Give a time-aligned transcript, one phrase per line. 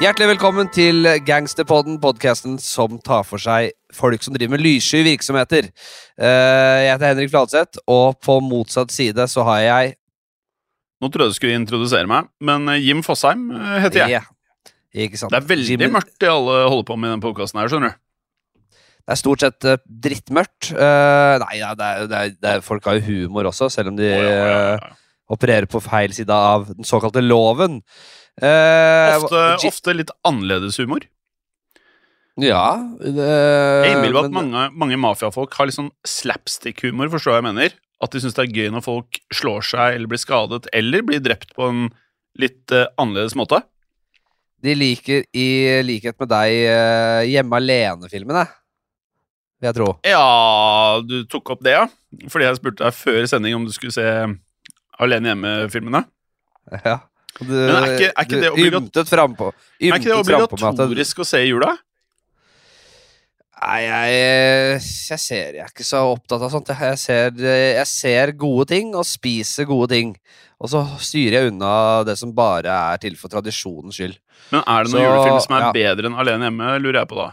[0.00, 5.66] Hjertelig velkommen til Gangsterpodden, podkasten som tar for seg folk som driver med lyssky virksomheter.
[6.16, 9.90] Eh, Jeg heter Henrik Fladseth, og på motsatt side så har jeg
[11.04, 14.14] Nå trodde jeg du skulle introdusere meg, men eh, Jim Fosheim eh, heter jeg.
[14.14, 14.72] Ja,
[15.04, 15.34] Ikke sant?
[15.34, 15.92] Det er veldig Jim...
[15.92, 18.00] mørkt det alle holder på med i den podkasten her, skjønner du.
[19.04, 19.66] Det er stort sett
[20.06, 20.70] drittmørkt.
[20.80, 24.00] Nei, ja, det er, det er, det er, folk har jo humor også, selv om
[24.00, 24.80] de ja.
[25.28, 27.82] opererer på feil side av den såkalte loven.
[28.40, 31.00] Eh, Ofte, ofte litt annerledes humor.
[32.40, 32.76] Ja.
[32.98, 37.70] det- Jeg innbiller meg at mange, mange mafiafolk har litt sånn slapstick-humor, forstår jeg mener.
[38.00, 41.20] At de syns det er gøy når folk slår seg eller blir skadet eller blir
[41.20, 41.90] drept på en
[42.38, 43.62] litt uh, annerledes måte.
[44.62, 48.46] De liker, i likhet med deg, uh, Hjemme alene-filmene.
[49.60, 49.98] Vil jeg tro.
[50.08, 51.86] Ja, du tok opp det, ja?
[52.32, 54.06] Fordi jeg spurte deg før sending om du skulle se
[55.00, 56.06] Alene hjemme-filmene.
[56.84, 57.00] Ja.
[57.38, 59.52] Du, Men er ikke- er ikke det obligatorisk frampå.
[59.80, 61.76] Er ikke det obligatorisk å se i jula?
[63.60, 64.80] Nei, jeg,
[65.10, 66.70] jeg ser Jeg er ikke så opptatt av sånt.
[66.72, 70.14] Jeg ser, jeg ser gode ting og spiser gode ting.
[70.60, 74.16] Og så styrer jeg unna det som bare er til for tradisjonens skyld.
[74.52, 75.72] Men er det noen Så, julefilm som er ja.
[75.76, 77.28] bedre enn Alene hjemme, lurer jeg på da.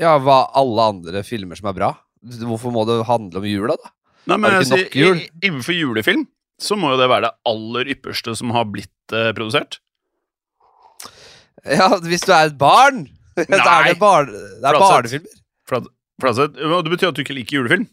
[0.00, 1.90] Ja, hva alle andre filmer som er bra?
[2.24, 3.90] Hvorfor må det handle om jula, da?
[4.28, 5.40] Nei, men Er det jeg ikke sier, nok jul?
[5.48, 6.26] Innenfor julefilm
[6.60, 9.80] så må jo det være det aller ypperste som har blitt eh, produsert.
[11.64, 13.06] Ja, hvis du er et barn!
[13.36, 13.92] så er Nei.
[13.92, 15.40] det, bar det er barnefilmer.
[16.20, 17.86] Flatseth, det betyr at du ikke liker julefilm?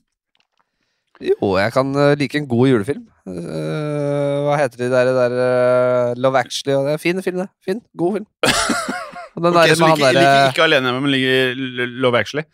[1.24, 3.06] Jo, jeg kan eh, like en god julefilm.
[3.28, 7.50] Uh, hva heter de der, der uh, Love Actually og det er Fin film, det.
[7.66, 8.28] Fin, God film.
[9.38, 12.46] Den Ok, der så liker, derre liker ikke Alene hjemme, men liker Love Actually.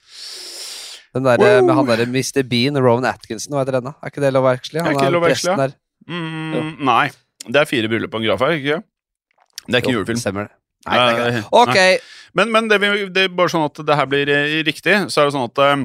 [1.14, 2.42] den der med han derre Mr.
[2.50, 3.94] Bean Rowan Atkinson, hva heter den da?
[4.02, 4.82] Er ikke det Love Actually?
[4.82, 5.70] Er Han ikke er Love Actually, ja?
[6.10, 7.08] Mm, nei.
[7.44, 8.78] Det er fire bryllup på en graf her, ikke
[9.68, 10.22] Det er ikke Jo, julefilm.
[10.22, 10.56] Stemmer det.
[10.88, 11.74] Nei, det er ikke det.
[11.74, 11.98] Nei.
[12.34, 12.80] Men, men det,
[13.16, 15.62] det er bare sånn at det her blir eh, riktig, så er det sånn at
[15.64, 15.84] eh,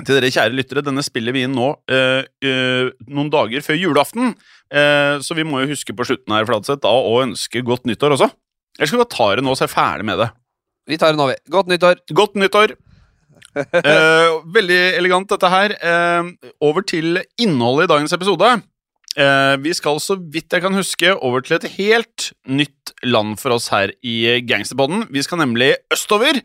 [0.00, 4.32] til dere kjære lyttere, denne spiller vi inn nå øh, øh, noen dager før julaften.
[4.72, 8.16] Øh, så vi må jo huske på slutten her Fladseth, da å ønske godt nyttår
[8.16, 8.30] også.
[8.78, 10.30] Eller skal vi bare ta det nå, og se ferdig med det?
[10.88, 11.36] vi tar det nå, vi.
[11.52, 12.00] Godt nyttår.
[12.16, 12.74] Godt nyttår!
[13.52, 15.74] Eh, veldig elegant, dette her.
[15.76, 16.28] Eh,
[16.64, 18.48] over til innholdet i dagens episode.
[19.12, 23.56] Eh, vi skal, så vidt jeg kan huske, over til et helt nytt land for
[23.56, 25.06] oss her i Gangsterpodden.
[25.12, 26.40] Vi skal nemlig østover.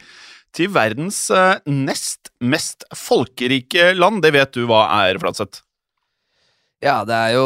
[0.56, 4.22] Til verdens eh, nest mest folkerike land.
[4.24, 5.62] Det vet du hva er, Flatseth?
[6.84, 7.46] Ja, det er jo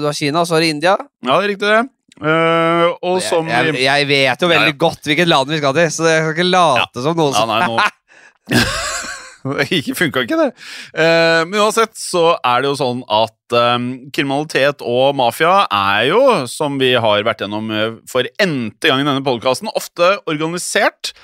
[0.00, 0.96] Du har Kina, og så har du India.
[1.24, 1.84] Ja, det er riktig, det.
[2.16, 4.80] Uh, og som jeg, jeg, jeg vet jo veldig Ja, ja.
[4.80, 7.90] godt hvilket land vi skal til, så jeg skal ikke late som noen som nei,
[9.78, 10.48] Ikke funka ikke det.
[10.96, 13.78] Eh, men uansett så er det jo sånn at eh,
[14.16, 19.08] kriminalitet og mafia er jo, som vi har vært gjennom eh, for n-te gang i
[19.08, 21.14] denne podkasten, ofte organisert.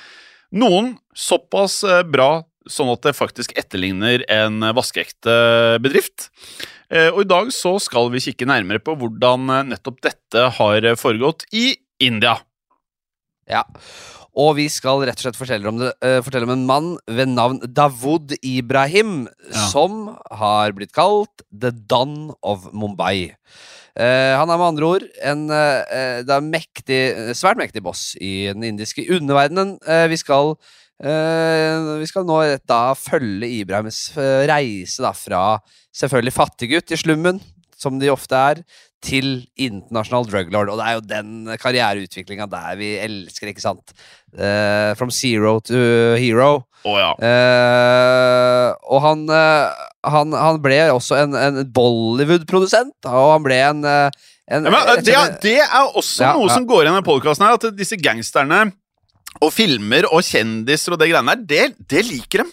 [0.52, 5.34] Noen såpass eh, bra sånn at det faktisk etterligner en vaskeekte
[5.82, 6.28] bedrift.
[6.92, 10.88] Eh, og i dag så skal vi kikke nærmere på hvordan eh, nettopp dette har
[11.00, 11.72] foregått i
[12.02, 12.36] India.
[13.48, 13.64] Ja.
[14.32, 17.28] Og vi skal rett og slett fortelle om, det, uh, fortelle om en mann ved
[17.34, 19.66] navn Davud Ibrahim, Ja.
[19.68, 23.34] som har blitt kalt The Don of Mumbai.
[23.92, 29.04] Uh, han er med andre ord en uh, mektig, svært mektig boss i den indiske
[29.12, 29.76] underverdenen.
[30.08, 30.56] Vi skal
[31.02, 32.36] vi skal nå
[32.70, 34.12] da følge Ibrahims
[34.46, 35.40] reise da fra
[35.90, 37.40] selvfølgelig fattiggutt i slummen,
[37.74, 38.60] som de ofte er,
[39.02, 39.28] til
[39.58, 40.72] internasjonal druglord.
[40.72, 43.94] Og det er jo den karriereutviklinga der vi elsker, ikke sant?
[44.32, 45.78] Uh, from zero to
[46.20, 46.64] hero.
[46.82, 47.12] Oh, ja.
[47.14, 49.70] uh, og han, uh,
[50.10, 55.18] han, han ble også en, en Bollywood-produsent, og han ble en, en Ja, men, det,
[55.44, 58.64] det er også Ja, noe som går igjen i podkasten her, at disse gangsterne
[59.42, 62.50] og filmer og kjendiser og det greiene der, det, det liker dem.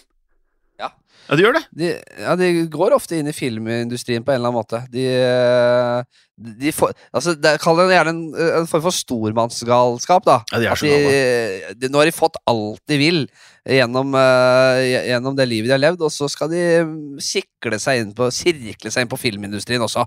[1.30, 1.36] Ja.
[1.38, 1.62] De gjør det.
[1.78, 4.82] de, ja, de går ofte inn i filmindustrien på en eller annen måte.
[4.90, 8.22] De, eh, de får altså, det, Kall det gjerne en,
[8.60, 10.40] en form for stormannsgalskap, da.
[10.50, 13.24] Ja, de er så de, de, nå har de fått alt de vil
[13.68, 16.62] gjennom, uh, gjennom det livet de har levd, og så skal de
[17.22, 20.06] sikle seg inn på sirkle seg inn på filmindustrien også.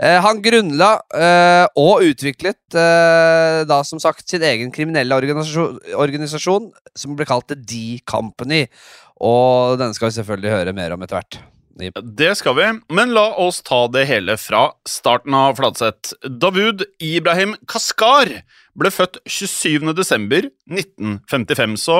[0.00, 7.14] Uh, han grunnla uh, og utviklet da som sagt sin egen kriminelle organisasjon, organisasjon som
[7.14, 8.64] ble kalt The D-Company.
[9.22, 11.40] Og denne skal vi selvfølgelig høre mer om etter hvert.
[11.74, 16.14] Det skal vi, men la oss ta det hele fra starten av Fladseth.
[16.22, 18.30] Davud Ibrahim Kaskar
[18.78, 19.90] ble født 27.
[19.98, 21.98] desember 1955, så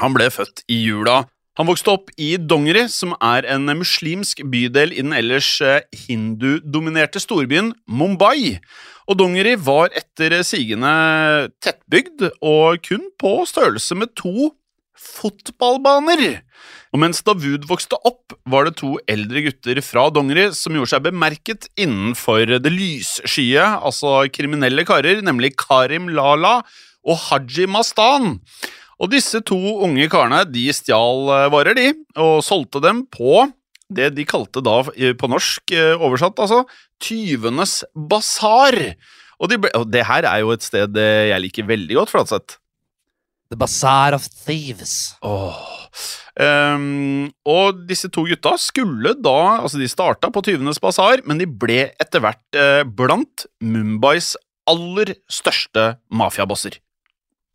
[0.00, 1.22] han ble født i jula.
[1.56, 7.22] Han vokste opp i Dongeri, som er en muslimsk bydel i den ellers eh, hindudominerte
[7.22, 8.58] storbyen Mumbai.
[9.06, 10.90] Og Dongeri var etter sigende
[11.62, 14.50] tettbygd og kun på størrelse med to
[15.04, 16.40] fotballbaner.
[16.94, 21.06] Og mens Davud vokste opp, var det to eldre gutter fra Dongeri som gjorde seg
[21.08, 26.60] bemerket innenfor det lysskye, altså kriminelle karer, nemlig Karim Lala
[27.04, 28.38] og Haji Mastan.
[29.02, 31.90] Og disse to unge karene de stjal eh, varer, de,
[32.20, 33.48] og solgte dem på
[33.94, 36.62] det de kalte da eh, på norsk eh, oversatt, altså
[37.02, 38.78] tyvenes basar.
[39.42, 42.60] Og, de ble, og det her er jo et sted jeg liker veldig godt, Flatseth.
[43.54, 45.14] The Bazaar of Thieves.
[45.22, 45.54] Oh.
[46.34, 51.46] Um, og disse to gutta skulle da Altså, de starta på Tyvenes basar, men de
[51.46, 54.32] ble etter hvert eh, blant Mumbais
[54.66, 56.80] aller største mafiabosser.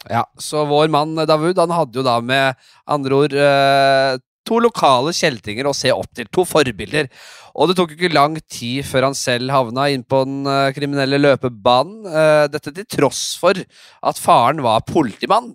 [0.08, 2.56] Ja, så vår mann eh, Davud han hadde jo da med
[2.88, 4.16] andre ord eh,
[4.48, 7.12] to lokale kjeltringer å se opp til, to forbilder.
[7.60, 11.20] Og det tok ikke lang tid før han selv havna inn på den eh, kriminelle
[11.20, 12.06] løpebanen.
[12.08, 15.52] eh, dette til tross for at faren var politimann,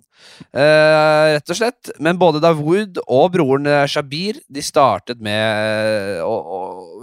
[0.53, 1.89] eh, rett og slett.
[1.97, 6.21] Men både Dawood og broren Shabir de startet med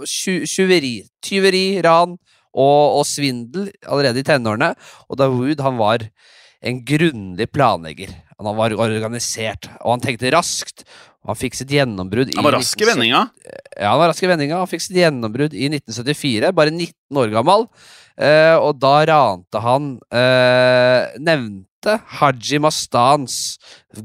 [0.07, 2.15] tjuveri, tyveri, ran
[2.53, 4.71] og, og svindel allerede i tenårene.
[5.09, 6.07] Og Dawood han var
[6.63, 8.13] en grundig planlegger.
[8.39, 10.87] Han var organisert, og han tenkte raskt.
[11.23, 13.25] Han fikk sitt gjennombrudd i Han var rask i vendinga.
[13.77, 14.59] Ja, han var rask i vendinga.
[14.59, 17.67] Han fikk sitt gjennombrudd i 1974, bare 19 år gammel.
[18.19, 21.99] Eh, og da rante han eh, nevnte utbytte.
[22.19, 23.57] Haji Mastans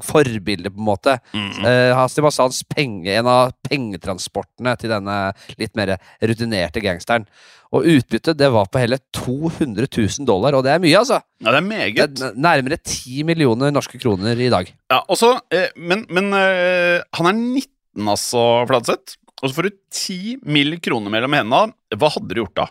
[0.05, 1.19] forbilde, på en måte.
[1.35, 7.27] Eh, Haji Mastans penge, en av pengetransportene til denne litt mer rutinerte gangsteren.
[7.73, 11.21] Og utbyttet det var på hele 200 000 dollar, og det er mye, altså.
[11.43, 12.21] Ja, det er Det meget.
[12.23, 14.73] er nærmere 10 millioner norske kroner i dag.
[14.91, 19.17] Ja, og så, eh, men men eh, han er 19, altså, Fladseth.
[19.43, 20.79] Og så får du 10 mill.
[20.81, 21.73] kroner mellom hendene.
[21.95, 22.67] Hva hadde du gjort da?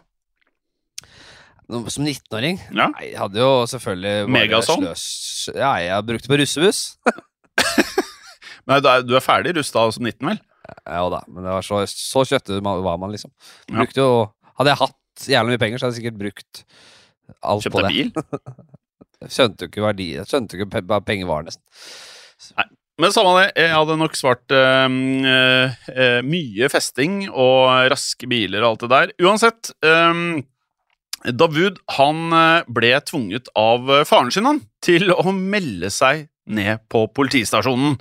[1.68, 2.62] Som 19-åring?
[2.72, 2.88] Ja.
[2.94, 4.84] Nei, jeg hadde jo selvfølgelig Megason?
[4.86, 6.84] sløs- Ja, jeg brukte på russebuss.
[8.68, 10.40] Nei, du er, du er ferdig rusta som 19, vel?
[10.88, 13.32] Ja da, men det var så, så kjøttet var man, liksom.
[13.72, 14.10] Brukte jo
[14.58, 16.64] Hadde jeg hatt jævlig mye penger, så hadde jeg sikkert brukt
[17.46, 18.24] alt Kjøpte på deg det.
[18.24, 18.66] bil?
[19.28, 21.64] Jeg skjønte jo ikke verdi Jeg skjønte jo ikke hva penger var, nesten.
[23.02, 24.94] Men samme det, jeg hadde nok svart øh,
[25.90, 29.14] øh, mye festing og raske biler og alt det der.
[29.26, 30.22] Uansett, eh,
[31.36, 36.84] Davud han eh, ble tvunget av eh, faren sin han, til å melde seg ned
[36.92, 37.98] på politistasjonen.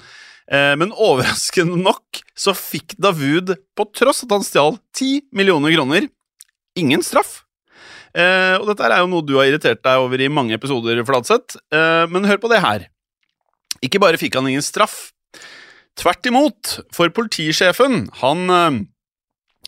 [0.46, 6.08] Eh, men overraskende nok så fikk Davud, på tross at han stjal 10 millioner kroner,
[6.78, 7.42] ingen straff.
[8.16, 11.58] Og dette er jo noe du har irritert deg over i mange episoder, Fladseth.
[12.08, 12.86] Men hør på det her.
[13.84, 15.10] Ikke bare fikk han ingen straff.
[16.00, 18.86] Tvert imot, for politisjefen, han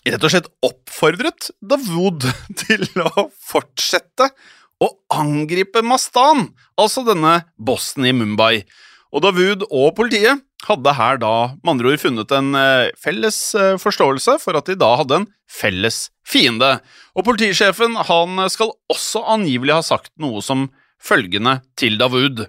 [0.07, 2.26] rett og slett oppfordret Davud
[2.62, 4.31] til å fortsette
[4.78, 8.62] å angripe Mastan, altså denne bossen i Mumbai.
[9.11, 13.76] Og Davud og politiet hadde her da med andre ord funnet en eh, felles eh,
[13.81, 16.76] forståelse for at de da hadde en felles fiende.
[17.17, 20.69] Og politisjefen han skal også angivelig ha sagt noe som
[21.02, 22.45] følgende til Davud.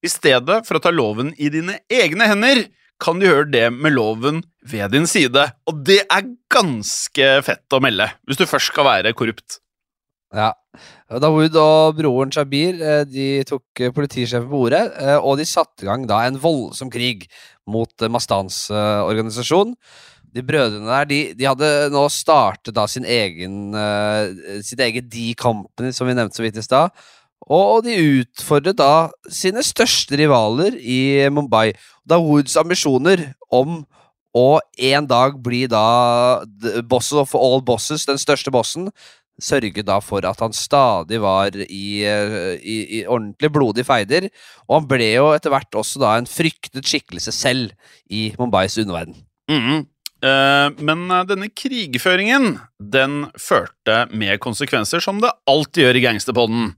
[0.00, 2.62] I stedet for å ta loven i dine egne hender,
[3.00, 5.46] kan du gjøre det med loven ved din side.
[5.68, 9.60] Og det er ganske fett å melde, hvis du først skal være korrupt.
[10.30, 10.52] Ja.
[11.10, 15.82] Dawood og broren Shabir eh, de tok eh, politisjefen på ordet, eh, og de satte
[15.82, 17.26] i gang da en voldsom krig
[17.70, 19.74] mot Mastans organisasjon.
[20.30, 23.74] De brødrene der de, de hadde nå startet da sin egen
[24.62, 26.94] sitt eget D-Company, som vi nevnte så vidt i stad.
[27.50, 31.72] Og de utfordret da sine største rivaler i Mumbai.
[32.06, 33.82] Da Woods ambisjoner om
[34.36, 36.44] å en dag bli da
[36.86, 38.86] boss of all bosses, den største bossen,
[39.40, 44.28] sørget da for at han stadig var i, i, i ordentlig blodige feider.
[44.68, 47.74] Og han ble jo etter hvert også da en fryktet skikkelse selv
[48.06, 49.18] i Mumbais underverden.
[49.50, 49.88] Mhm.
[50.20, 52.58] Eh, men eh, denne krigføringen,
[52.92, 56.74] den førte med konsekvenser, som det alltid gjør i gangsterpodden.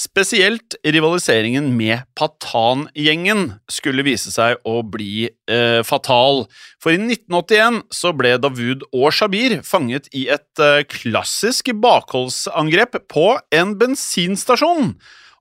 [0.00, 6.46] Spesielt rivaliseringen med Patan-gjengen skulle vise seg å bli eh, fatal.
[6.80, 13.26] For i 1981 så ble Davud og Shabir fanget i et eh, klassisk bakholdsangrep på
[13.52, 14.94] en bensinstasjon.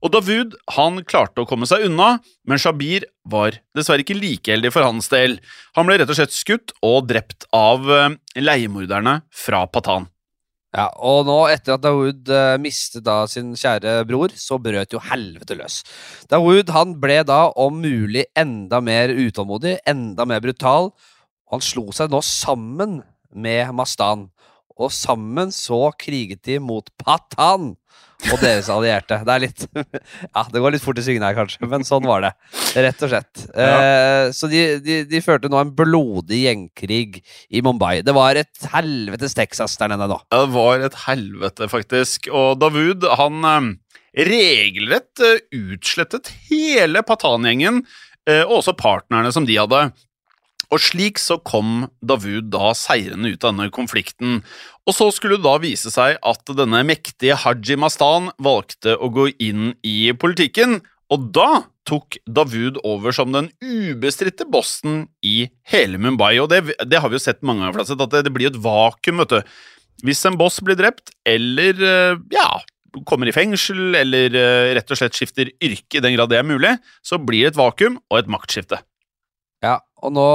[0.03, 4.75] Og Davud han klarte å komme seg unna, men Shabir var dessverre ikke like heldig
[4.75, 5.39] for hans del.
[5.79, 10.11] Han ble rett og slett skutt og drept av eh, leiemorderne fra Patan.
[10.69, 15.01] Ja, og nå etter at Dawood eh, mistet da sin kjære bror, så brøt jo
[15.01, 15.79] helvete løs.
[16.29, 20.91] Dawood han ble da om mulig enda mer utålmodig, enda mer brutal.
[21.49, 22.99] Han slo seg nå sammen
[23.33, 24.27] med Mastan,
[24.79, 27.73] og sammen så kriget de mot Patan
[28.33, 29.19] og deres allierte.
[29.23, 29.65] Det er litt
[30.35, 32.31] Ja, det går litt fort i svingene her, kanskje, men sånn var det.
[32.75, 33.43] Rett og slett.
[33.55, 38.01] Eh, så de, de, de førte nå en blodig gjengkrig i Mumbai.
[38.05, 40.19] Det var et helvetes Texas der nede nå.
[40.27, 42.27] Ja, Det var et helvete, faktisk.
[42.35, 43.71] Og Davud, han eh,
[44.27, 47.83] regelrett eh, utslettet hele Patan-gjengen,
[48.27, 49.87] eh, og også partnerne som de hadde.
[50.69, 54.43] Og slik så kom Davud da seirende ut av denne konflikten.
[54.85, 59.31] Og så skulle det da vise seg at denne mektige Haji Mastan valgte å gå
[59.41, 61.49] inn i politikken, og da
[61.89, 66.35] tok Davud over som den ubestridte bossen i hele Mumbai.
[66.41, 68.59] Og det, det har vi jo sett mange ganger, Flatseth, at det, det blir et
[68.61, 69.55] vakuum, vet du.
[70.05, 72.47] Hvis en boss blir drept, eller eh, ja,
[73.09, 76.47] kommer i fengsel, eller eh, rett og slett skifter yrke i den grad det er
[76.47, 78.83] mulig, så blir det et vakuum og et maktskifte.
[79.65, 80.25] Ja, og nå,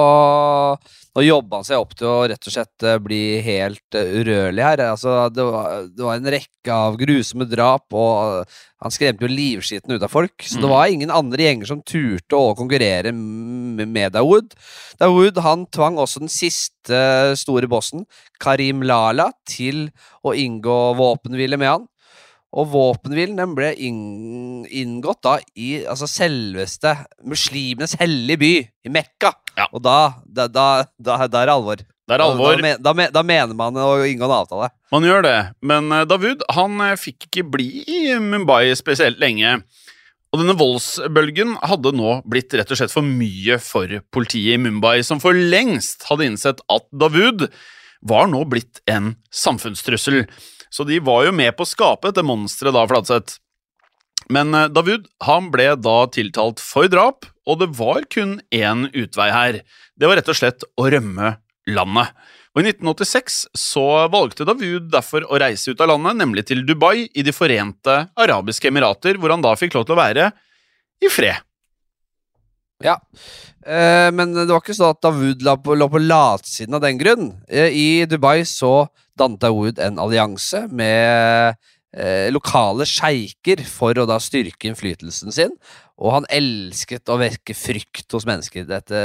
[1.16, 4.64] nå jobba han seg opp til å rett og slett eh, bli helt eh, urørlig
[4.66, 4.82] her.
[4.90, 9.30] Altså, det, var, det var en rekke av grusomme drap, og eh, han skremte jo
[9.32, 10.36] livskiten ut av folk.
[10.42, 10.74] Så det Mm.
[10.74, 14.52] var ingen andre gjenger som turte å konkurrere med Dawood.
[15.00, 17.00] Dawood han tvang også den siste
[17.40, 18.04] store bossen,
[18.40, 19.88] Karim Lala, til
[20.24, 21.88] å inngå våpenhvile med han.
[22.54, 26.92] Og våpenhvilen den ble inngått da i altså selveste
[27.26, 28.52] muslimenes hellige by,
[28.86, 29.32] i Mekka.
[29.58, 29.68] Ja.
[29.70, 30.68] Og da, da, da,
[30.98, 31.82] da, er det alvor.
[31.84, 32.60] Det er alvor.
[32.60, 34.70] Da, da, da, mener man å inngå en avtale.
[34.92, 39.56] Man gjør det, men eh, Davud han eh, fikk ikke bli i Mumbai spesielt lenge.
[40.34, 44.98] Og denne voldsbølgen hadde nå blitt rett og slett for mye for politiet i Mumbai,
[45.06, 47.46] som for lengst hadde innsett at Davud
[48.04, 50.24] var nå blitt en samfunnstrussel.
[50.74, 53.38] Så de var jo med på å skape dette monsteret da, Fladseth.
[54.34, 59.60] Men Davud han ble da tiltalt for drap, og det var kun én utvei her.
[59.96, 61.36] Det var rett og slett å rømme
[61.70, 62.12] landet.
[62.54, 67.08] Og I 1986 så valgte Davud derfor å reise ut av landet, nemlig til Dubai
[67.10, 70.28] i De forente arabiske emirater, hvor han da fikk lov til å være
[71.02, 71.42] i fred.
[72.84, 72.98] Ja,
[73.66, 76.98] eh, men det var ikke sånn at Davud lå på, lå på latsiden av den
[77.00, 77.32] grunn.
[77.48, 78.86] Eh, I Dubai så
[79.18, 81.58] dannet Davud en allianse med
[81.94, 85.54] eh, lokale sjeiker for å da styrke innflytelsen sin.
[85.94, 88.64] Og han elsket å vekke frykt hos mennesker.
[88.66, 88.98] Dette,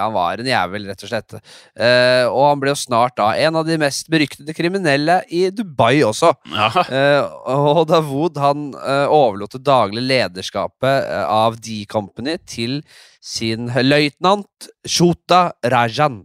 [0.00, 1.36] han var en jævel, rett og slett.
[1.78, 6.00] Eh, og han ble jo snart da en av de mest beryktede kriminelle i Dubai
[6.06, 6.32] også.
[6.50, 6.70] Ja.
[6.86, 7.22] Eh,
[7.54, 12.80] og Dawood han eh, overlot det daglige lederskapet eh, av D-Company til
[13.22, 16.24] sin løytnant Shota Rajan.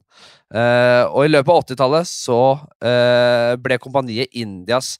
[0.51, 2.41] Eh, og i løpet av 80-tallet så
[2.83, 4.97] eh, ble kompaniet Indias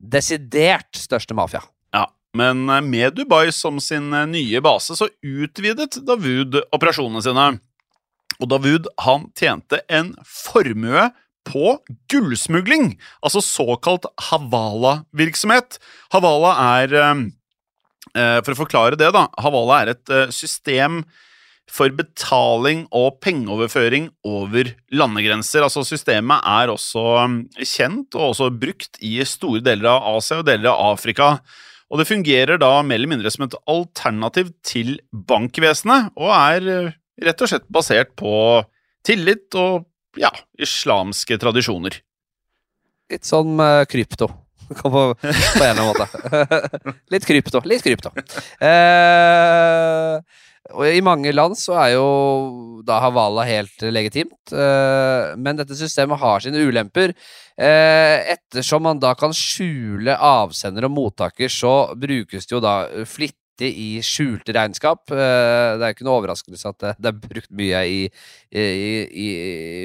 [0.00, 1.62] desidert største mafia.
[1.94, 7.48] Ja, men eh, med Dubai som sin eh, nye base så utvidet Davud operasjonene sine.
[8.40, 11.10] Og Davud han tjente en formue
[11.50, 11.74] på
[12.12, 15.78] gullsmugling, altså såkalt Havala-virksomhet.
[16.12, 17.22] Havala er eh,
[18.44, 19.26] For å forklare det, da.
[19.40, 21.04] Havala er et system
[21.70, 25.64] for betaling og pengeoverføring over landegrenser.
[25.66, 30.48] Altså Systemet er også um, kjent og også brukt i store deler av Asia og
[30.48, 31.30] deler av Afrika.
[31.90, 36.92] Og det fungerer da mer eller mindre som et alternativ til bankvesenet, og er uh,
[37.26, 38.34] rett og slett basert på
[39.06, 39.86] tillit og
[40.18, 42.00] ja, islamske tradisjoner.
[43.10, 43.58] Litt sånn
[43.90, 44.28] krypto.
[44.70, 46.06] På, på en eller annen måte.
[47.12, 47.62] litt krypto.
[47.66, 48.12] Litt krypto.
[48.62, 50.20] Eh,
[50.68, 52.08] og I mange land så er jo
[52.86, 57.14] da Havala helt legitimt, eh, men dette systemet har sine ulemper.
[57.56, 62.74] Eh, ettersom man da kan skjule avsender og mottaker, så brukes det jo da
[63.08, 65.10] flittig i skjulte regnskap.
[65.12, 68.00] Eh, det er ikke noe overraskelse at det, er brukt mye i,
[68.52, 68.64] i,
[69.26, 69.28] i,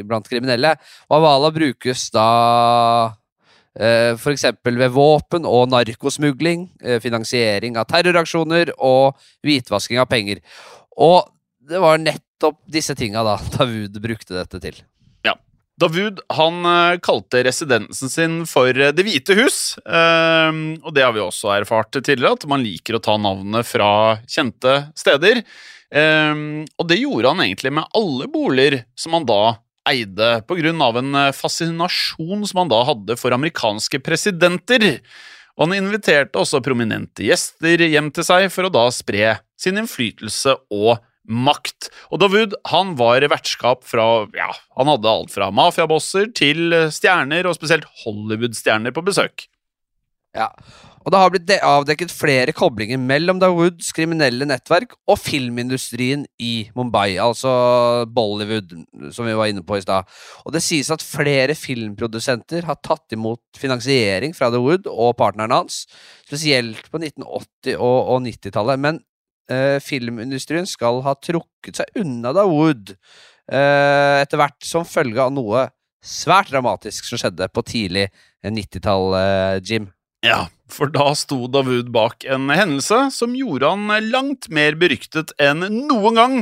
[0.08, 0.75] blant kriminelle.
[1.10, 2.29] Og Havala brukes da
[3.75, 4.46] F.eks.
[4.64, 10.40] ved våpen og narkosmugling, eh, finansiering av terroraksjoner og hvitvasking av penger.
[10.96, 11.27] Og
[11.66, 14.79] det var nettopp disse tinga da Davud brukte dette til.
[15.27, 15.35] Ja.
[15.81, 21.24] Davud han eh, kalte residensen sin for Det hvite hus, ehm, og det har vi
[21.25, 23.92] også erfart tidligere, at man liker å ta navnet fra
[24.24, 25.44] kjente steder.
[25.92, 29.57] Ehm, og det gjorde han egentlig med alle boliger som han da
[29.89, 30.29] eide,
[30.81, 35.01] av en eh, fascinasjon som han da hadde for amerikanske presidenter.
[35.55, 40.57] Og han inviterte også prominente gjester hjem til seg for å da spre sin innflytelse
[40.74, 41.89] og makt.
[42.11, 47.57] Og Dawood han var vertskap fra ja, Han hadde alt fra mafiabosser til stjerner, og
[47.57, 49.48] spesielt Hollywood-stjerner, på besøk.
[50.35, 50.50] Ja,
[51.05, 57.19] og det har blitt avdekket flere koblinger mellom Dawoods kriminelle nettverk og filmindustrien i Mumbai,
[57.21, 57.51] altså
[58.09, 58.74] Bollywood,
[59.13, 60.09] som vi var inne på i stad.
[60.43, 65.83] Og det sies at flere filmprodusenter har tatt imot finansiering fra Dawood og partneren hans,
[66.25, 68.81] spesielt på 1980- og, og 90-tallet.
[68.81, 69.00] Men
[69.53, 75.67] eh, filmindustrien skal ha trukket seg unna Dawood eh, etter hvert som følge av noe
[76.05, 78.09] svært dramatisk som skjedde på tidlig
[78.41, 79.91] 90-tall, eh, Jim.
[80.25, 85.61] Ja, for da sto Davud bak en hendelse som gjorde han langt mer beryktet enn
[85.85, 86.38] noen gang,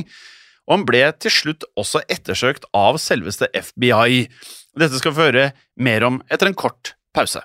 [0.64, 4.30] og han ble til slutt også ettersøkt av selveste FBI.
[4.80, 7.44] Dette skal vi høre mer om etter en kort pause.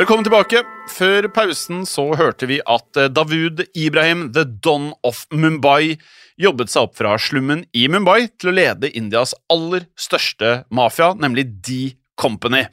[0.00, 0.64] Velkommen tilbake.
[0.88, 5.98] Før pausen så hørte vi at Davud Ibrahim, the Don of Mumbai,
[6.40, 11.50] jobbet seg opp fra slummen i Mumbai til å lede Indias aller største mafia, nemlig
[11.60, 11.82] De
[12.22, 12.64] Company.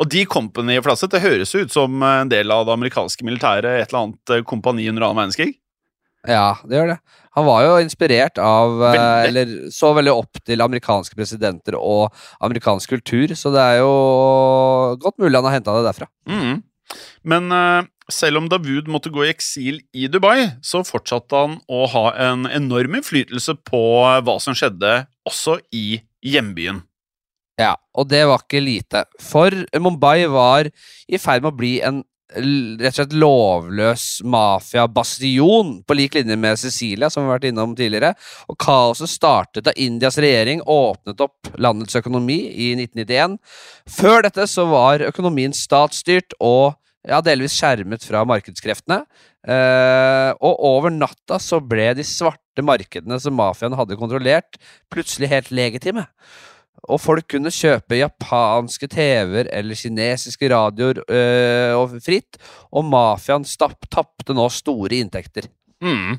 [0.00, 3.90] Og De Company, Flasset, det høres ut som en del av det amerikanske militæret, et
[3.90, 5.52] eller annet eh, kompani under annen verdenskrig?
[6.28, 6.98] Ja, det gjør det.
[7.36, 9.28] Han var jo inspirert av eh, Veldig.
[9.28, 12.10] Eller så veldig opp til amerikanske presidenter og
[12.44, 13.94] amerikansk kultur, så det er jo
[15.00, 16.10] godt mulig han har henta det derfra.
[16.28, 16.60] Mm.
[17.30, 21.84] Men uh, selv om Davud måtte gå i eksil i Dubai, så fortsatte han å
[21.92, 23.82] ha en enorm innflytelse på
[24.26, 26.82] hva som skjedde også i hjembyen.
[27.60, 29.04] Ja, og det var ikke lite.
[29.20, 35.96] For Mumbai var i ferd med å bli en rett og slett lovløs mafiabastion, på
[35.98, 38.12] lik linje med Sicilia, som vi har vært innom tidligere.
[38.50, 43.38] Og kaoset startet da Indias regjering åpnet opp landets økonomi i 1991.
[43.90, 46.76] Før dette så var økonomien statsstyrt, og
[47.08, 49.02] ja, delvis skjermet fra markedskreftene.
[49.40, 54.60] Eh, og over natta så ble de svarte markedene som mafiaen hadde kontrollert,
[54.92, 56.06] plutselig helt legitime.
[56.90, 62.40] Og folk kunne kjøpe japanske TV-er eller kinesiske radioer øh, fritt,
[62.72, 65.50] og mafiaen tapte nå store inntekter.
[65.80, 66.18] Mm.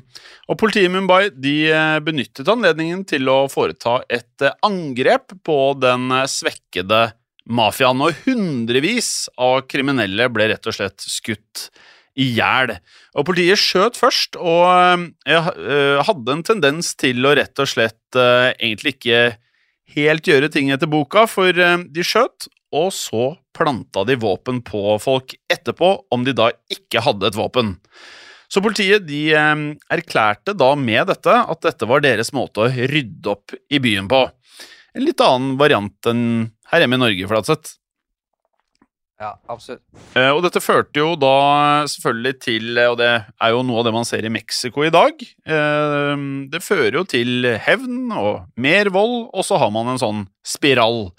[0.50, 5.58] Og Politiet i Mumbai de eh, benyttet anledningen til å foreta et eh, angrep på
[5.78, 7.12] den eh, svekkede
[7.46, 11.68] mafiaen, og hundrevis av kriminelle ble rett og slett skutt
[12.18, 12.74] i hjel.
[13.16, 18.50] Og Politiet skjøt først, og eh, hadde en tendens til å rett og slett eh,
[18.58, 19.22] egentlig ikke
[19.94, 24.96] helt gjøre ting etter boka, for eh, de skjøt, og så planta de våpen på
[25.02, 27.76] folk etterpå, om de da ikke hadde et våpen.
[28.52, 33.32] Så politiet de eh, erklærte da med dette at dette var deres måte å rydde
[33.32, 34.24] opp i byen på.
[34.92, 36.26] En litt annen variant enn
[36.72, 37.78] her hjemme i Norge, Flatseth.
[39.22, 39.84] Ja, absolutt.
[40.18, 43.94] Eh, Og dette førte jo da selvfølgelig til, og det er jo noe av det
[43.94, 49.30] man ser i Mexico i dag eh, Det fører jo til hevn og mer vold,
[49.30, 51.12] og så har man en sånn spiral.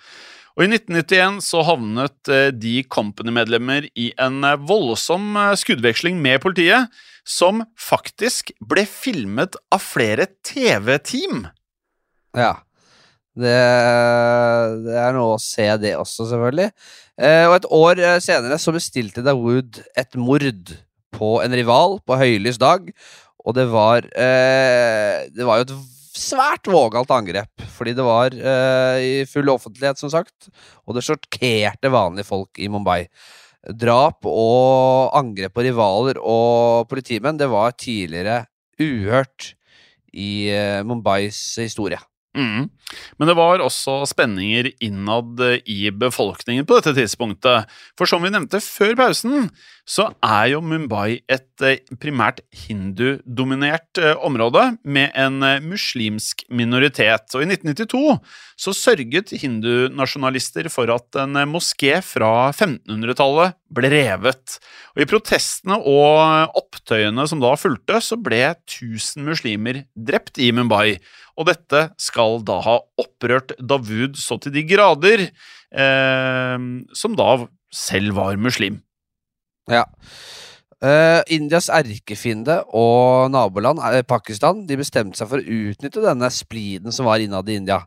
[0.54, 6.44] Og I 1991 så havnet eh, de company-medlemmer i en eh, voldsom eh, skuddveksling med
[6.44, 6.92] politiet,
[7.26, 11.48] som faktisk ble filmet av flere TV-team.
[12.38, 12.58] Ja.
[13.34, 13.54] Det,
[14.86, 16.70] det er noe å se det også, selvfølgelig.
[17.18, 20.74] Eh, og et år eh, senere så bestilte Dawood et mord
[21.14, 22.92] på en rival på høylys dag.
[23.44, 25.76] Og det var eh, Det var jo et
[26.14, 30.52] svært vågalt angrep, fordi det var eh, i full offentlighet, som sagt.
[30.86, 33.08] Og det sjokkerte vanlige folk i Mumbai.
[33.64, 38.44] Drap og angrep på rivaler og politimenn, det var tidligere
[38.82, 39.54] uhørt
[40.14, 41.98] i eh, Mumbais historie.
[42.34, 42.70] Mm.
[43.18, 47.70] Men det var også spenninger innad i befolkningen på dette tidspunktet.
[48.00, 49.50] For som vi nevnte før pausen,
[49.84, 57.28] så er jo Mumbai et eh, primært hindudominert eh, område med en eh, muslimsk minoritet.
[57.36, 58.04] Og i 1992
[58.64, 64.58] så sørget hindunasjonalister for at en moské fra 1500-tallet ble revet.
[64.96, 70.96] Og i protestene og opptøyene som da fulgte, så ble 1000 muslimer drept i Mumbai.
[71.40, 75.28] Og dette skal da ha opprørt Davud så til de grader,
[75.74, 77.30] eh, som da
[77.74, 78.82] selv var muslim.
[79.72, 79.88] Ja.
[80.84, 86.92] Uh, Indias erkefiende og naboland, eh, Pakistan, de bestemte seg for å utnytte denne spliden
[86.92, 87.78] som var innad i India.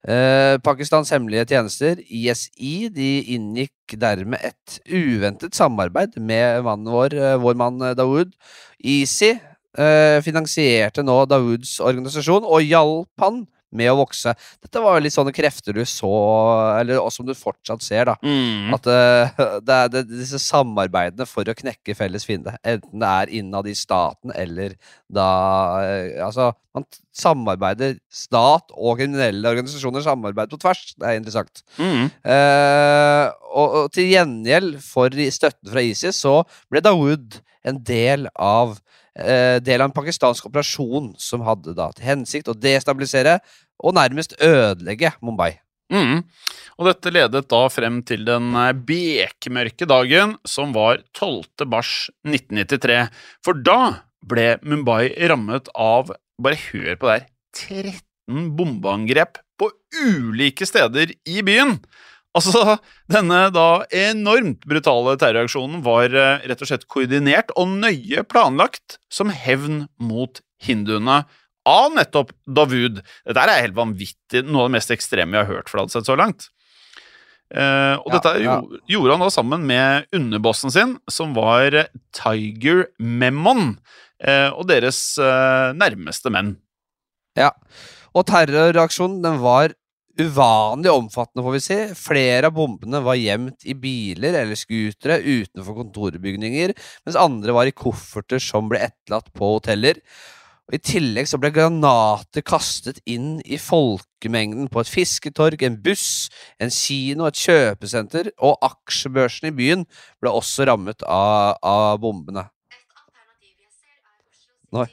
[0.00, 7.34] Uh, Pakistans hemmelige tjenester, ISI, de inngikk dermed et uventet samarbeid med mannen vår, uh,
[7.44, 8.32] vår mann Dawood.
[8.80, 9.34] ISI
[9.78, 13.44] eh, finansierte nå Dawoods organisasjon og hjalp han
[13.76, 14.32] med å vokse.
[14.62, 16.10] Dette var jo litt sånne krefter du så,
[16.78, 18.16] eller som du fortsatt ser, da.
[18.22, 18.74] Mm.
[18.76, 23.34] At uh, det er det, disse samarbeidene for å knekke felles fiende, enten det er
[23.40, 24.76] innad i staten eller
[25.12, 25.26] da
[25.82, 26.84] uh, Altså, man
[27.14, 31.62] samarbeider Stat og kriminelle organisasjoner samarbeider på tvers, det er interessant.
[31.78, 32.08] Mm.
[32.26, 36.40] Uh, og, og til gjengjeld for støtten fra ISIS så
[36.72, 38.76] ble Dawood en del av
[39.16, 43.38] del av en pakistansk operasjon som hadde da til hensikt å destabilisere
[43.80, 45.54] og nærmest ødelegge Mumbai.
[45.92, 46.24] Mm.
[46.76, 51.66] Og dette ledet da frem til den eh, bekmørke dagen som var 12.
[51.70, 51.92] mars
[52.26, 53.06] 1993.
[53.46, 56.10] For da ble Mumbai rammet av,
[56.42, 59.70] bare hør på det her, 13 bombeangrep på
[60.02, 61.78] ulike steder i byen.
[62.36, 62.76] Altså,
[63.08, 69.32] denne da enormt brutale terroraksjonen var eh, rett og slett koordinert og nøye planlagt som
[69.32, 71.22] hevn mot hinduene
[71.66, 73.00] av nettopp Davud.
[73.26, 76.18] Dette er helt vanvittig, noe av det mest ekstreme vi har hørt fra Adseth så
[76.18, 76.50] langt.
[77.54, 78.56] Eh, og Ja, dette ja.
[78.90, 83.78] gjorde han da sammen med underbossen sin, som var Tiger Memon,
[84.20, 86.56] eh, og deres eh, nærmeste menn.
[87.38, 87.52] Ja.
[88.16, 89.74] Og terroraksjonen den var
[90.20, 91.78] uvanlig omfattende, får vi si.
[91.98, 96.74] Flere av bombene var gjemt i biler eller scootere utenfor kontorbygninger,
[97.06, 100.00] mens andre var i kofferter som ble etterlatt på hoteller.
[100.66, 106.26] Og I tillegg så ble granater kastet inn i folkemengden på et fisketorg, en buss,
[106.58, 109.86] en kino, et kjøpesenter, og aksjebørsen i byen
[110.18, 112.48] ble også rammet av, av bombene.
[114.74, 114.88] Nei.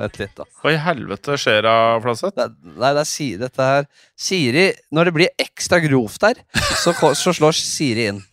[0.00, 0.46] Vent litt, da.
[0.62, 2.36] Hva i helvete skjer da, Flatseth?
[2.38, 6.40] Det, nei, det er si, dette her Siri, når det blir ekstra grovt der,
[6.80, 8.22] så, så slår Siri inn.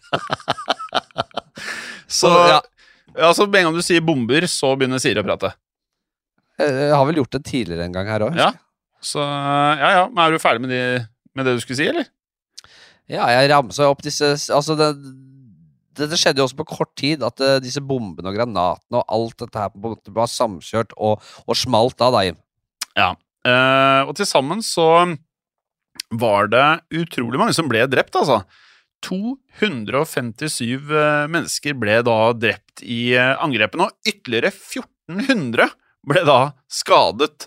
[2.08, 2.62] Så, ja.
[3.18, 5.50] ja, så med en gang du sier bomber, så begynner Siri å prate.
[6.56, 8.38] Jeg jeg har vel gjort det tidligere en gang her òg.
[8.40, 8.54] Ja.
[9.04, 10.06] Så ja, ja.
[10.08, 11.02] Men er du ferdig med, de,
[11.36, 12.08] med det du skulle si, eller?
[13.08, 14.90] ja, jeg ramsa opp disse Altså, det,
[16.00, 19.40] dette skjedde jo også på kort tid, at uh, disse bombene og granatene og alt
[19.44, 22.40] dette her på en måte var samkjørt og, og smalt da, Jim.
[22.98, 23.14] Ja.
[23.48, 24.88] Uh, og til sammen så
[26.14, 28.42] var det utrolig mange som ble drept, altså.
[29.06, 35.68] 257 eh, mennesker ble da drept i angrepene, og ytterligere 1400
[36.08, 36.38] ble da
[36.72, 37.46] skadet.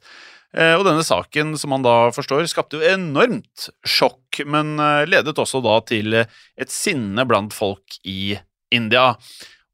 [0.57, 5.39] Eh, Og denne saken, som man da forstår, skapte jo enormt sjokk, men eh, ledet
[5.39, 8.35] også da til et sinne blant folk i
[8.75, 9.13] India.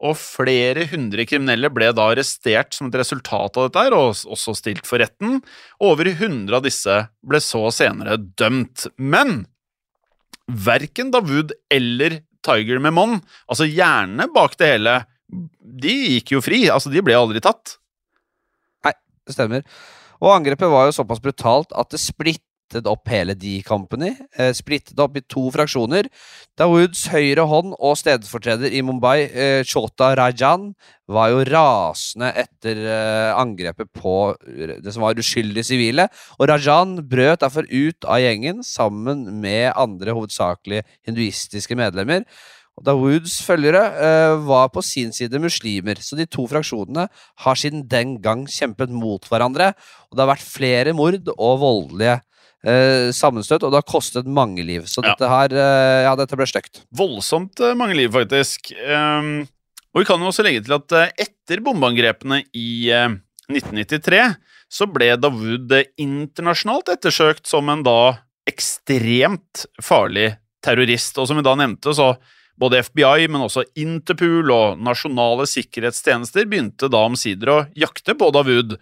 [0.05, 4.85] Og flere hundre kriminelle ble da arrestert som et resultat av dette, og også stilt
[4.89, 5.39] for retten.
[5.81, 8.85] Over 100 av disse ble så senere dømt.
[9.01, 9.47] Men
[10.47, 16.67] verken Dawood eller Tiger Memon, altså hjernene bak det hele, de gikk jo fri.
[16.71, 17.79] Altså, de ble aldri tatt.
[18.87, 18.93] Nei,
[19.27, 19.65] Det stemmer.
[20.22, 24.14] Og angrepet var jo såpass brutalt at det splittet opp hele D-Company.
[24.38, 26.09] Eh, splittet opp i to fraksjoner.
[26.59, 30.72] Dawoods høyre hånd og stedfortreder i Mumbai, eh, Chota Rajan,
[31.07, 36.09] var jo rasende etter eh, angrepet på det som var uskyldige sivile.
[36.40, 42.26] Og Rajan brøt derfor ut av gjengen sammen med andre hovedsakelig hinduistiske medlemmer.
[42.85, 47.07] Dawoods følgere uh, var på sin side muslimer, så de to fraksjonene
[47.45, 49.71] har siden den gang kjempet mot hverandre.
[50.11, 54.65] Og det har vært flere mord og voldelige uh, sammenstøt, og det har kostet mange
[54.67, 54.85] liv.
[54.91, 55.15] Så Ja.
[55.15, 56.83] dette her uh, Ja, dette ble stygt.
[56.93, 58.73] Voldsomt mange liv, faktisk.
[58.85, 59.47] Um,
[59.97, 63.15] og vi kan jo også legge til at etter bombeangrepene i eh,
[63.49, 64.19] 1993
[64.69, 68.19] så ble Dawood internasjonalt ettersøkt som en da
[68.51, 71.17] ekstremt farlig terrorist.
[71.17, 72.11] Og som vi da nevnte, så
[72.61, 78.77] både FBI, men også Interpol og nasjonale sikkerhetstjenester begynte da omsider å jakte på Davud.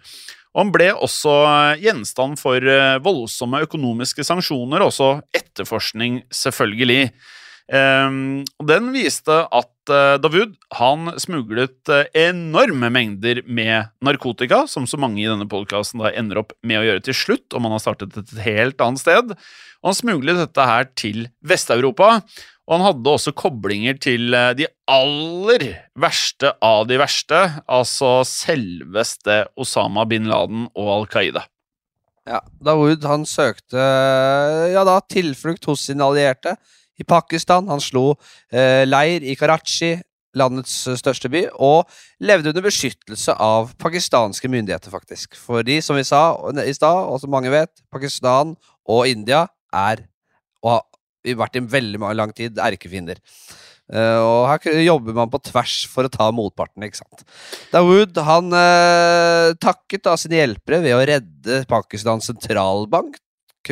[0.54, 7.08] Og han ble også eh, gjenstand for eh, voldsomme økonomiske sanksjoner, og også etterforskning, selvfølgelig.
[7.74, 9.70] Ehm, den viste at
[10.20, 16.44] Davud han smuglet eh, enorme mengder med narkotika, som så mange i denne podkasten ender
[16.44, 19.34] opp med å gjøre til slutt, om han har startet et helt annet sted.
[19.82, 22.20] Og han smuglet dette her til Vest-Europa.
[22.64, 25.66] Og han hadde også koblinger til eh, de aller
[26.00, 31.44] verste av de verste, altså selveste Osama bin Laden og Al Qaida.
[32.24, 33.82] Ja, Dawood han søkte
[34.72, 36.54] ja da, tilflukt hos sine allierte
[36.96, 37.68] i Pakistan.
[37.68, 38.14] Han slo
[38.48, 39.98] eh, leir i Karachi,
[40.38, 41.84] landets eh, største by, og
[42.24, 45.36] levde under beskyttelse av pakistanske myndigheter, faktisk.
[45.36, 46.30] Fordi, som vi sa
[46.64, 48.56] i stad, og som mange vet, Pakistan
[48.88, 49.44] og India
[49.76, 50.06] er,
[50.64, 50.80] og
[51.32, 53.20] vært i veldig lang tid, erkefiender.
[53.84, 57.24] Uh, og her jobber man på tvers for å ta motparten, ikke sant.
[57.68, 63.18] Dawood han eh, takket da sine hjelpere ved å redde Pakistans sentralbank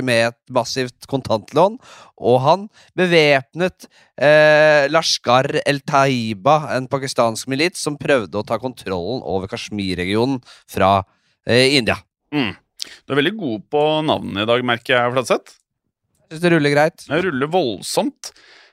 [0.05, 1.79] med et massivt kontantlån,
[2.17, 2.63] og han
[2.97, 3.89] bevæpnet
[4.21, 10.95] uh, Lashkar el-Taiba, en pakistansk milits som prøvde å ta kontrollen over Kashmir-regionen fra
[11.45, 11.99] India.
[12.33, 12.55] Mm.
[13.05, 15.59] Du er veldig god på navnene i dag, merker jeg, Flatseth.
[16.33, 17.05] Syns det ruller greit.
[17.05, 18.33] Det ruller voldsomt.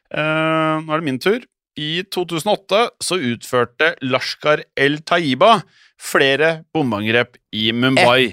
[0.10, 1.44] Uh, nå er det min tur.
[1.80, 5.60] I 2008 så utførte Lashkar el-Taiba
[6.00, 8.32] flere bombeangrep i Mumbai.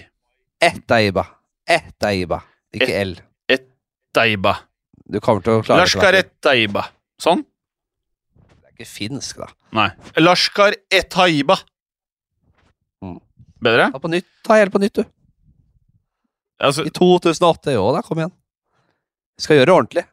[0.63, 1.27] Ett Taiba.
[1.69, 2.41] Et Taiba.
[2.75, 3.17] Ikke L.
[4.17, 4.55] Taiba.
[5.07, 5.85] Du kommer til å klare.
[5.85, 6.87] Lashkar et-Taiba.
[7.23, 7.43] Sånn?
[7.45, 9.51] Det er ikke finsk, da.
[9.77, 9.91] Nei.
[10.23, 11.59] Lashkar et-Taiba.
[13.05, 13.19] Mm.
[13.67, 13.91] Bedre?
[13.93, 14.29] Ta på nytt.
[14.47, 15.05] Ta helt på nytt, du.
[16.63, 17.77] Altså, I 2008.
[17.77, 18.33] Jo da, kom igjen.
[19.41, 20.07] Skal gjøre det ordentlig.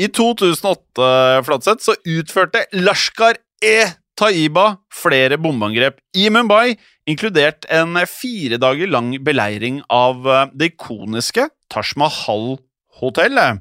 [0.00, 1.08] I 2008,
[1.44, 3.90] Flatseth, så utførte Lashkar e
[4.20, 6.74] Taiba flere bombeangrep i Mumbai,
[7.08, 13.60] inkludert en fire dager lang beleiring av eh, det ikoniske Taj Mahal-hotellet,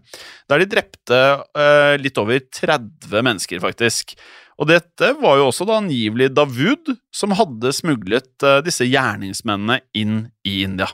[0.50, 1.20] der de drepte
[1.56, 4.16] eh, litt over 30 mennesker, faktisk.
[4.60, 10.26] Og dette var jo også da angivelig Davud som hadde smuglet eh, disse gjerningsmennene inn
[10.44, 10.90] i India.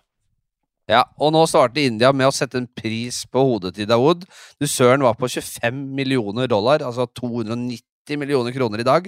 [0.85, 4.27] Ja, og nå startet India med å sette en pris på hodet til Dawood.
[4.61, 9.07] Dusøren var på 25 millioner dollar, altså 290 millioner kroner i dag,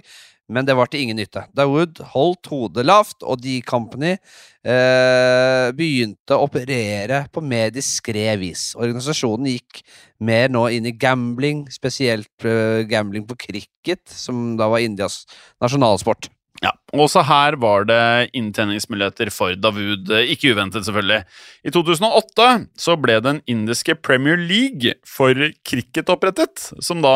[0.50, 1.44] men det var til ingen nytte.
[1.54, 8.72] Dawood holdt hodet lavt, og D-Company eh, begynte å operere på mer diskré vis.
[8.80, 9.84] Organisasjonen gikk
[10.18, 15.28] mer nå inn i gambling, spesielt eh, gambling på cricket, som da var Indias
[15.62, 16.32] nasjonalsport.
[16.64, 21.22] Ja, og Også her var det inntjeningsmuligheter for Dawood, eh, ikke uventet selvfølgelig.
[21.68, 22.48] I 2008
[22.80, 25.34] så ble den indiske Premier League for
[25.68, 27.14] cricket opprettet, som da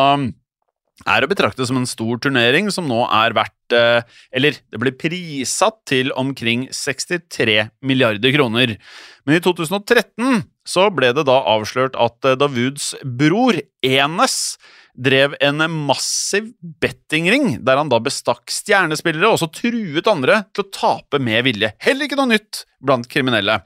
[1.08, 4.92] er å betrakte som en stor turnering som nå er verdt eh, Eller det ble
[4.94, 8.76] prissatt til omkring 63 milliarder kroner.
[9.26, 14.36] Men i 2013 så ble det da avslørt at Davuds bror, Enes,
[14.92, 16.50] drev en massiv
[16.82, 21.72] bettingring, der han da bestakk stjernespillere og også truet andre til å tape med vilje.
[21.82, 23.60] Heller ikke noe nytt blant kriminelle.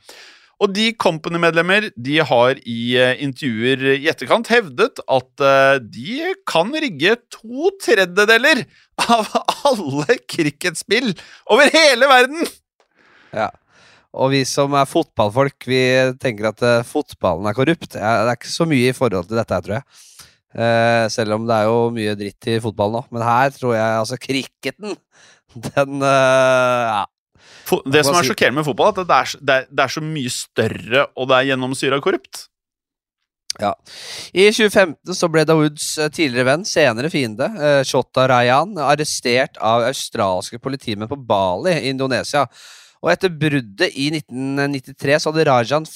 [0.62, 6.70] Og de Company-medlemmer de har i eh, intervjuer i etterkant hevdet at eh, de kan
[6.72, 8.62] rigge to tredjedeler
[9.04, 9.28] av
[9.68, 11.12] alle cricketspill
[11.52, 12.48] over hele verden!
[13.36, 13.50] Ja.
[14.16, 15.82] Og vi som er fotballfolk, vi
[16.22, 17.90] tenker at eh, fotballen er korrupt.
[17.92, 19.88] Det er ikke så mye i forhold til dette tror jeg.
[20.56, 23.02] Eh, selv om det er jo mye dritt i fotball nå.
[23.12, 24.96] Men her tror jeg altså cricketen
[25.68, 27.04] Den uh, Ja.
[27.66, 30.02] Det som er sjokkerende med fotball, er at det er, det er, det er så
[30.04, 32.44] mye større, og det er gjennomsyra korrupt.
[33.58, 33.72] Ja.
[34.30, 37.48] I 2015 så ble Dawoods eh, tidligere venn, senere fiende,
[37.88, 42.44] Shota Rayan, arrestert av australske politimenn på Bali i Indonesia.
[43.02, 45.88] Og etter bruddet i 1993 så hadde Rajan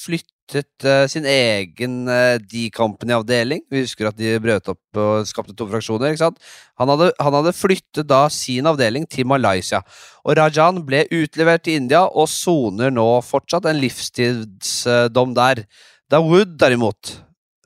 [0.51, 3.63] flyttet uh, sin egen uh, D-Company-avdeling.
[3.71, 6.11] Vi husker at de brøt opp og skapte to fraksjoner.
[6.11, 6.39] ikke sant?
[6.79, 9.81] Han hadde, han hadde flyttet da sin avdeling til Malaysia.
[10.25, 15.65] Og Rajan ble utlevert til India og soner nå fortsatt en livstidsdom der.
[16.11, 17.21] Dawood derimot,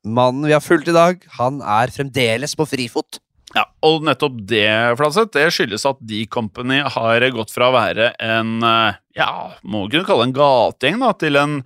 [0.06, 3.20] mannen vi har fulgt i dag, han er fremdeles på frifot.
[3.56, 4.68] Ja, og nettopp det,
[5.00, 9.30] Flatseth, det skyldes at D-Company har gått fra å være en eh, ja,
[9.64, 11.62] må kunne kalle en gategjeng, da, til en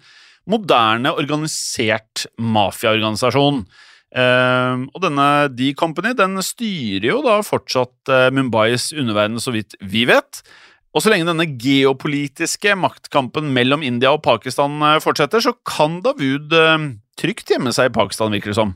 [0.49, 3.63] moderne, organisert mafiaorganisasjon.
[4.09, 10.07] Uh, og denne D-Company den styrer jo da fortsatt uh, Mumbais underverden, så vidt vi
[10.09, 10.41] vet.
[10.89, 16.55] Og så lenge denne geopolitiske maktkampen mellom India og Pakistan uh, fortsetter, så kan Davud
[16.57, 16.88] eh,
[17.19, 18.73] trygt gjemme seg i Pakistan, virker det som.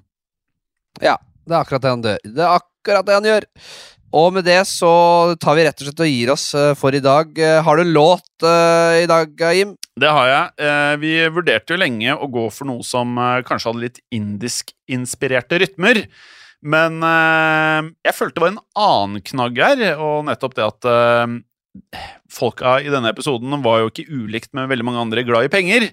[1.02, 2.22] Ja, det er akkurat det han dør.
[2.24, 3.48] Det er akkurat det han gjør.
[4.14, 4.94] Og med det så
[5.42, 7.32] tar vi rett og slett og gir oss eh, for i dag.
[7.34, 9.74] Eh, Har du en låt uh, i dag, Jim?
[10.00, 10.66] Det har jeg.
[10.66, 15.60] Eh, Vi vurderte jo lenge å gå for noe som eh, kanskje hadde litt indisk-inspirerte
[15.62, 16.04] rytmer.
[16.64, 20.90] Men eh, jeg følte det var en annen knagg her, og nettopp det at
[22.30, 25.88] folka i denne episoden var jo ikke ulikt med veldig mange andre glad i penger.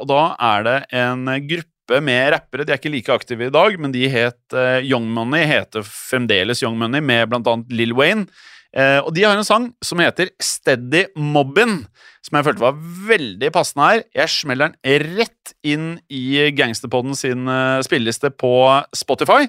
[0.00, 3.76] Og da er det en gruppe med rappere, de er ikke like aktive i dag,
[3.80, 8.24] men de het uh, Young Money, heter fremdeles Young Money, med blant annet Lil Wayne.
[8.72, 11.82] Uh, og de har en sang som heter Steady Mobbin,
[12.24, 14.04] som jeg følte var veldig passende her.
[14.16, 18.54] Jeg smeller den rett inn i Gangsterpodden sin uh, spilleliste på
[18.96, 19.44] Spotify.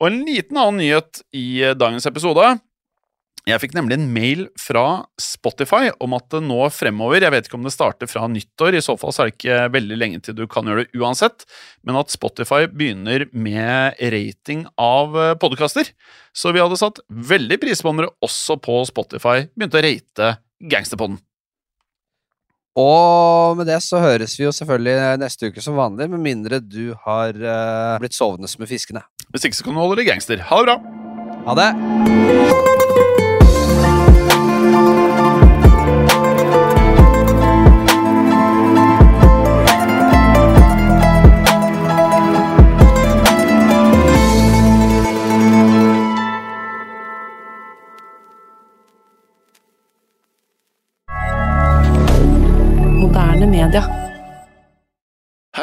[0.00, 2.54] Og en liten annen nyhet i dagens episode.
[3.42, 7.58] Jeg fikk nemlig en mail fra Spotify om at det nå fremover Jeg vet ikke
[7.58, 10.36] om det starter fra nyttår, i så fall så er det ikke veldig lenge til
[10.38, 11.42] du kan gjøre det uansett,
[11.82, 15.90] men at Spotify begynner med rating av podkaster.
[16.30, 20.32] Så vi hadde satt veldig pris på om dere også på Spotify begynte å rate
[20.62, 21.18] Gangsterpodden.
[22.78, 26.94] Og med det så høres vi jo selvfølgelig neste uke som vanlig, med mindre du
[27.04, 29.04] har eh, blitt sovende med fiskene.
[29.34, 30.40] Hvis ikke så kan du holde deg gangster.
[30.48, 30.78] Ha det bra!
[31.50, 32.81] Ha det!